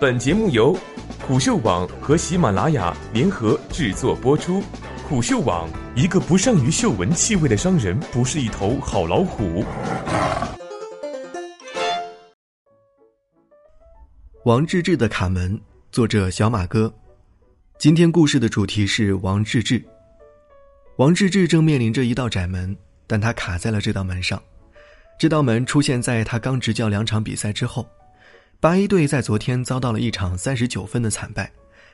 [0.00, 0.78] 本节目由
[1.26, 4.62] 虎嗅网和喜马拉雅联合制作播出。
[5.08, 9.64] 虎嗅网：一个不善于嗅闻气味的商人，不是一头好老虎。
[14.44, 15.58] 王治郅的《卡门》，
[15.90, 16.94] 作者小马哥。
[17.76, 19.82] 今天故事的主题是王治郅。
[20.98, 22.76] 王治郅正面临着一道窄门，
[23.08, 24.40] 但他卡在了这道门上。
[25.18, 27.84] 这道门出现在他刚执教两场比赛之后。
[28.60, 31.48] 八一队在昨天遭到了一场三十九分的惨败，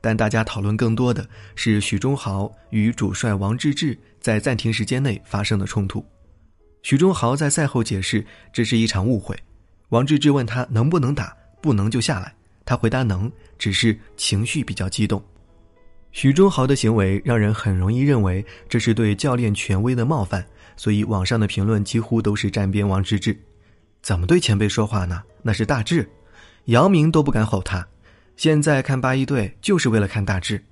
[0.00, 6.04] 但大家讨论更多的是许忠豪与主帅王治郅在暂停时间内发生的冲突。
[6.82, 9.38] 许忠豪在赛后解释，这是一场误会。
[9.90, 11.32] 王治郅问他能不能打，
[11.62, 12.34] 不能就下来。
[12.64, 15.22] 他回答能，只是情绪比较激动。
[16.10, 20.44] 许忠豪的行为让人很容易认为这是对教练权威的冒犯，
[20.76, 23.38] 所以网上的评论几乎都是站边王治郅。
[24.02, 25.22] 怎么对前辈说话呢？
[25.40, 26.10] 那是大志。
[26.68, 27.86] 姚明都不敢吼他，
[28.36, 30.62] 现在看八一队就是为了看大志。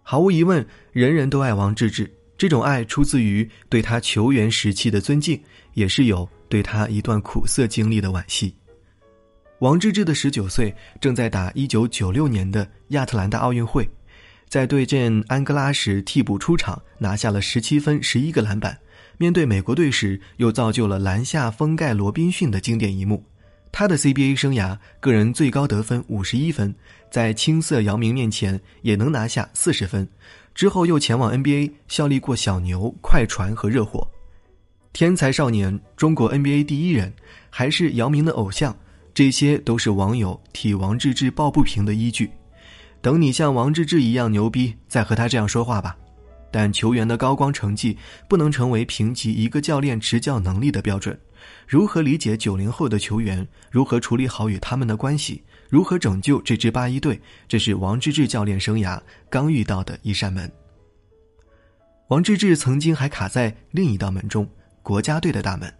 [0.00, 5.40] 毫无疑问，人人都爱王治郅，这种爱出自于对他球员时期的尊敬，
[5.74, 8.54] 也是有对他一段苦涩经历的惋惜。
[9.58, 13.88] 王治郅的十九岁，正在打一九九六年的亚特兰大奥运会，
[14.48, 18.78] 在对阵安哥拉时替补出场，拿下了十七分、十一个篮板。
[19.18, 23.24] 面对美国队时，又造就了篮下封盖罗宾逊的经典一幕。
[23.78, 26.74] 他的 CBA 生涯个人最高得分五十一分，
[27.10, 30.08] 在青涩姚明面前也能拿下四十分。
[30.54, 34.08] 之后又前往 NBA 效力过小牛、快船和热火。
[34.94, 37.12] 天才少年，中国 NBA 第一人，
[37.50, 38.74] 还是姚明的偶像，
[39.12, 42.30] 这些都是网友替王治郅抱不平的依据。
[43.02, 45.94] 等你像王治郅一样牛逼，再和他这样说话吧。
[46.56, 47.94] 但球员的高光成绩
[48.26, 51.14] 不能成为评级一个教练执教能力的标准。
[51.68, 53.46] 如何理解九零后的球员？
[53.70, 55.44] 如何处理好与他们的关系？
[55.68, 57.20] 如何拯救这支八一队？
[57.46, 60.50] 这是王治郅教练生涯刚遇到的一扇门。
[62.08, 64.48] 王治郅曾经还卡在另一道门中——
[64.82, 65.70] 国家队的大门。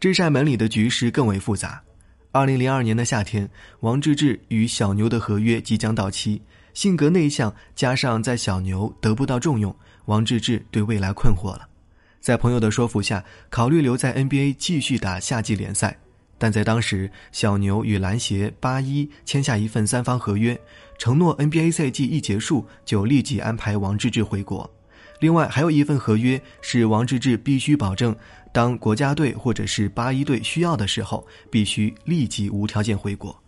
[0.00, 1.82] 这扇门里的局势更为复杂。
[2.30, 3.46] 二零零二年的夏天，
[3.80, 6.40] 王治郅与小牛的合约即将到期，
[6.74, 9.74] 性格内向，加上在小牛得不到重用，
[10.06, 11.68] 王治郅对未来困惑了。
[12.20, 15.98] 在朋友的说服下，考虑留在 NBA 继续打夏季联赛，
[16.38, 20.58] 但在当时，小牛与篮协八一签下一份三方合约，
[20.96, 24.70] 承诺 NBA 赛季一结束就立即安排王治郅回国。
[25.18, 28.14] 另外，还有一份合约是王治郅必须保证，
[28.52, 33.41] 当国家队或者是八一队需要的时候，必须立即无条件回国。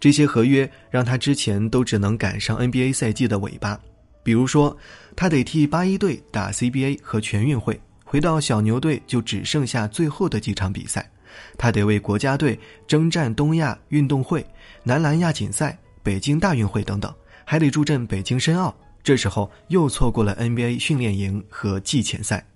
[0.00, 3.78] 这些合约让他之前都只能赶上 NBA 赛季的尾巴，
[4.22, 4.76] 比如说，
[5.16, 7.80] 他得替八一队打 CBA 和全运会。
[8.04, 11.10] 回到小牛队就只剩下最后的几场比赛，
[11.58, 14.46] 他得为国家队征战东亚运动会、
[14.82, 18.74] 男篮亚锦赛、北京大运会等等，还得助阵北京申奥。
[19.02, 22.46] 这时候又错过了 NBA 训练营和季前赛。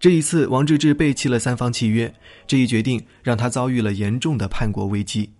[0.00, 2.12] 这一次，王治郅背弃了三方契约，
[2.46, 5.30] 这一决定让他遭遇了严重的叛国危机，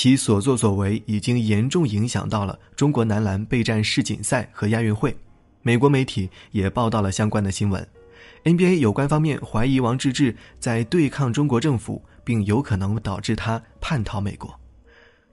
[0.00, 5.12] 其所作所为已经严重影响到了中国男篮备战世锦赛和亚运会。
[5.60, 7.84] 美国媒体也报道了相关的新闻。
[8.44, 14.54] NBA 有关方面怀疑王治郅在对抗中国政府，并有可能导致他叛逃美国。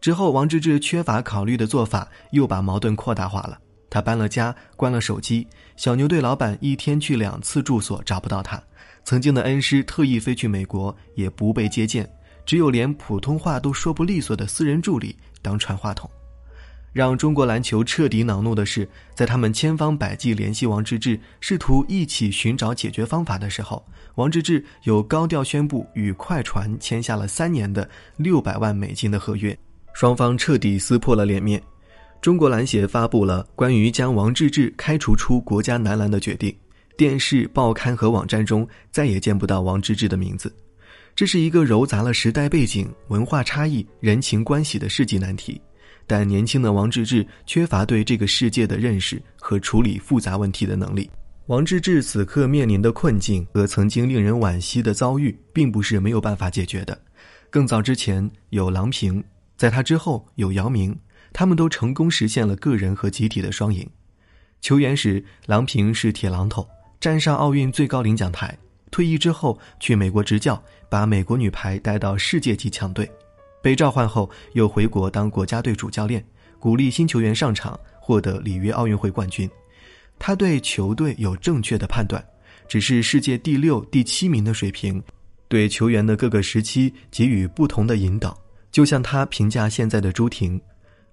[0.02, 3.60] 之后，王治郅缺乏考虑的做法又把矛盾扩大化了。
[3.88, 5.48] 他搬了家，关了手机。
[5.76, 8.60] 小牛队老板一天去两次住所，找不到他。
[9.04, 12.10] 曾经的恩师特意飞去美国，也不被接见。
[12.46, 16.10] 只有连普通话都说不利索的私人助理当传话筒。
[16.94, 23.86] 让中国篮球彻底恼怒的是，在他们千方百计联系王治郅，试图一起寻找解决方法的时候，
[24.16, 29.58] 王治郅又高调宣布与快船签下了三年的六百万美金的合约，
[29.94, 31.62] 双方彻底撕破了脸面。
[32.22, 36.56] 中国篮协发布了关于将王治郅开除出国家男篮的决定，
[36.98, 40.50] 电视、报刊和网站中再也见不到王治郅的名字。
[41.16, 45.62] 这是一个糅杂了时代背景、文化差异、人情关系的世纪难题。
[46.06, 51.10] 但年轻的王治郅缺乏对这个世界的认识和处理复杂问题的能力。
[51.46, 57.00] 王治郅此刻面临的困境和曾经令人惋惜的遭遇，并不是没有办法解决的。
[57.50, 59.24] 更早之前有郎平，
[59.56, 60.94] 在他之后有姚明，
[61.32, 63.88] 他们都成功实现了个人和集体的双赢。
[64.60, 66.68] 球员时，郎平是铁榔头，
[67.00, 68.54] 站上奥运最高领奖台；
[68.96, 73.12] 退役之后去美国执教，把美国女排带到世界级强队。
[73.62, 76.26] 被召唤后，又回国当国家队主教练，
[76.60, 79.50] 鼓励新球员上场，获得里约奥运会冠军。
[80.18, 82.26] 他对球队有正确的判断，
[82.70, 85.04] 只是世界第六、第七名的水平，
[85.50, 88.34] 对球员的各个时期给予不同的引导。
[88.72, 90.58] 就像他评价现在的朱婷：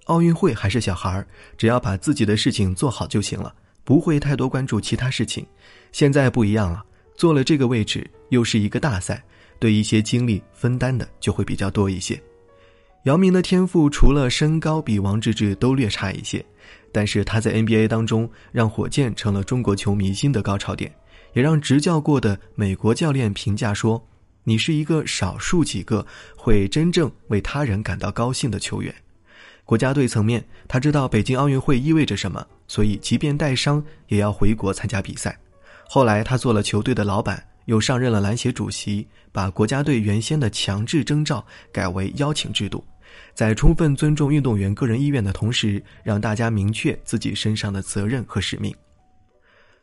[0.05, 1.27] 奥运会还是小孩儿，
[1.59, 3.53] 只要把自己的事情做好就行了，
[3.83, 5.45] 不会太多关注其他事情。
[5.91, 6.85] 现在不一样了，
[7.17, 9.23] 做了这个位置，又是一个大赛，
[9.59, 12.21] 对一些精力分担的就会比较多一些。
[13.05, 16.45] 姚明的天赋除了身高比王治郅都略差一些，
[16.93, 20.95] 但是他在 NBA 当中让火箭成了中国球迷新的高潮点，
[21.33, 24.07] 也让执教过的美国教练评价说
[24.45, 26.07] ：“你是一个少数几个
[26.37, 28.95] 会真正为他人感到高兴的球员。”
[29.65, 35.37] 国家队层面，他知道北京奥运会意味着什么，所以即便带伤也要回国参加比赛。
[35.95, 42.83] 后来他做了球队的老板，又上任了篮协主席，把国家队原先的强制征召改为邀请制度。
[43.35, 48.75] 在充分尊重运动员个人意愿的同时，让大家明确自己身上的责任和使命。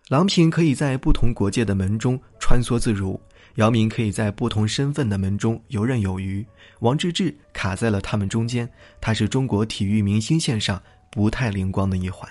[0.07, 3.21] 郎平可以在不同国界的门中穿梭自如，
[3.57, 6.43] 姚明可以在不同身份的门中游刃有余，
[6.79, 8.67] 王治郅卡在了他们中间，
[8.99, 12.27] 他是中国体育明星线上不太灵光的一环。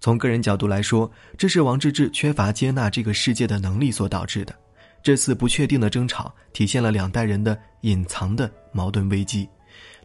[0.00, 4.54] 从个人角度来说，这是王治郅缺乏接纳这个世界的能力所导致的。
[5.02, 9.48] 这次不确定的争吵，体现了两代人的隐藏的矛盾危机。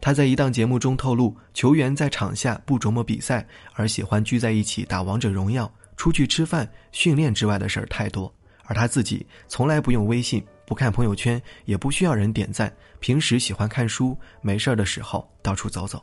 [0.00, 8.32] 他在一档节目中透露，球员在场下不琢磨比赛，而喜欢聚在一起打王者荣耀、出去吃饭、训练之外的事儿太多。
[8.64, 12.70] 而他自己从来不用微信，不看朋友圈，也不需要人点赞。
[13.00, 16.02] 平时喜欢看书，没事儿的时候到处走走。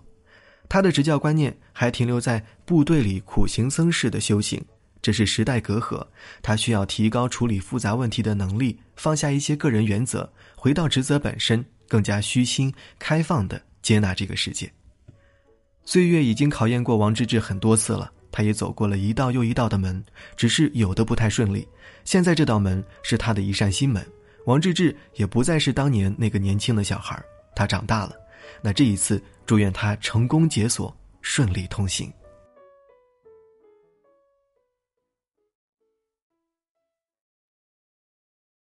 [0.67, 4.63] 他的执教观念还停留在部队里苦行僧式的修行，
[5.01, 6.05] 这是时代隔阂。
[6.41, 13.61] 他需要提高处理复杂问题的能力，放下一些个人原则，回到职责本身，更加虚心、开放的。
[13.83, 14.71] 接纳这个世界。
[15.83, 20.01] 岁月已经考验过王治郅很多次了，他也走过了一道又一道的门，
[20.37, 21.67] 只是有的不太顺利。
[22.05, 24.01] 现在这道门是他的一扇新门，
[24.45, 27.21] 王治郅也不再是当年那个年轻的小孩，
[27.53, 28.15] 他长大了。
[28.61, 32.11] 那这一次，祝愿他成功解锁，顺利通行。